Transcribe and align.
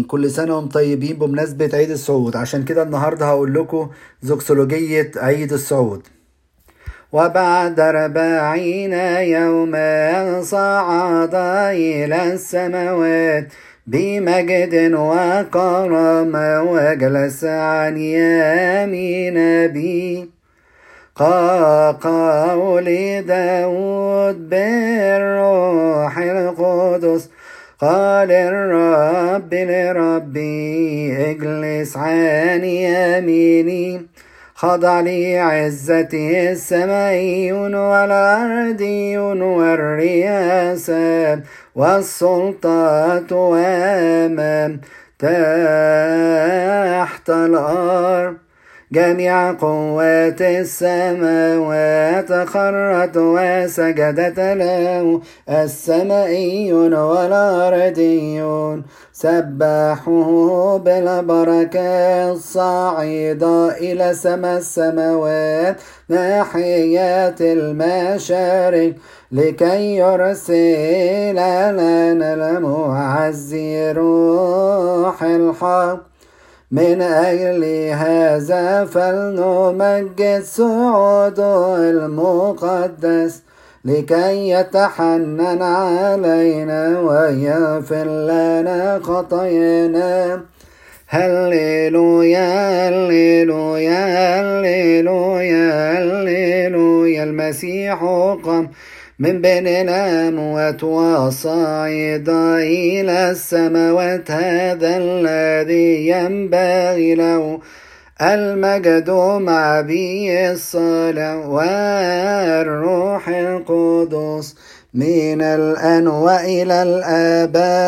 كل 0.00 0.30
سنة 0.30 0.56
وأنتم 0.56 0.70
طيبين 0.70 1.16
بمناسبة 1.18 1.70
عيد 1.74 1.90
الصعود. 1.90 2.36
عشان 2.36 2.64
كده 2.64 2.82
النهاردة 2.82 3.26
هقول 3.26 3.54
لكم 3.54 3.90
زوكسولوجية 4.22 5.10
عيد 5.16 5.52
الصعود. 5.52 6.02
وبعد 7.12 7.80
أربعين 7.80 8.92
يوما 9.36 10.42
صعد 10.42 11.34
إلى 11.34 12.32
السماوات 12.32 13.48
بمجد 13.86 14.92
وكرم 14.94 16.32
وجلس 16.68 17.44
عن 17.44 17.96
يمين 17.96 19.38
أبي 19.38 20.30
قول 22.00 22.86
داود 23.26 24.48
بالروح 24.48 26.18
القدس 26.18 27.28
قال 27.82 28.30
الرب 28.32 29.54
لربي 29.54 31.16
اجلس 31.30 31.96
عن 31.96 32.64
يميني 32.64 34.06
خضع 34.54 35.00
لي 35.00 35.38
عزتي 35.38 36.52
السمائيون 36.52 37.74
والأرضيون 37.74 39.42
والرياسات 39.42 41.38
والسلطات 41.74 43.32
وأمام 43.32 44.80
تحت 45.18 45.30
الأرض. 47.30 48.36
جميع 48.92 49.52
قوات 49.52 50.42
السماوات 50.42 52.32
خرت 52.48 53.16
وسجدت 53.16 54.40
له 54.40 55.20
السمائيون 55.48 56.94
والأرضيون. 56.94 58.82
سبحوه 59.12 60.78
بالبركة 60.78 62.32
الصاعدة 62.32 63.68
إلى 63.68 64.14
سما 64.14 64.56
السماوات 64.56 65.76
ناحية 66.08 67.36
المشارق 67.40 68.92
لكي 69.32 69.96
يرسل 69.96 71.32
لنا 71.32 72.12
المعزي 72.12 73.92
روح 73.92 75.22
الحق. 75.22 76.11
من 76.72 77.02
أجل 77.02 77.64
هذا 77.92 78.84
فلنمجد 78.84 80.42
صعوده 80.42 81.76
المقدس 81.76 83.42
لكي 83.84 84.50
يتحنن 84.50 85.62
علينا 85.62 87.00
ويغفر 87.00 88.04
لنا 88.04 89.00
خطايانا. 89.02 90.42
هللويا 91.08 92.88
هللويا 92.88 94.00
هللويا 94.40 95.98
هللويا 95.98 97.24
المسيح 97.24 98.02
قام. 98.44 98.70
من 99.22 99.40
بين 99.40 99.66
الأموات 99.66 100.84
وصعد 100.84 102.28
إلى 102.58 103.30
السماوات 103.30 104.30
هذا 104.30 104.96
الذي 104.96 106.08
ينبغي 106.08 107.14
له. 107.14 107.60
المجد 108.22 109.10
مع 109.40 109.80
بي 109.80 110.50
الصلاة 110.50 111.48
والروح 111.48 113.28
القدس 113.28 114.54
من 114.94 115.42
الآن 115.42 116.08
وإلى 116.08 116.82
الآباء. 116.82 117.82